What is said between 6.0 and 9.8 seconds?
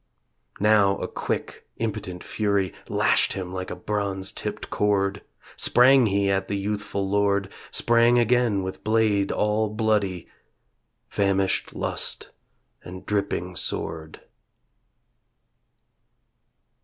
he at the youthful lord, Sprang again with blade all